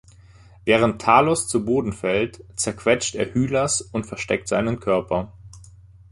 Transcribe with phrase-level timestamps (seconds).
[0.65, 5.31] Während Talos zu Boden fällt, zerquetscht er Hylas und versteckt seinen Körper.